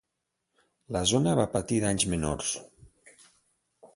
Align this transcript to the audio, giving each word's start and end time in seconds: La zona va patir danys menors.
La 0.95 1.01
zona 1.11 1.35
va 1.41 1.45
patir 1.57 1.77
danys 1.85 2.07
menors. 2.13 2.55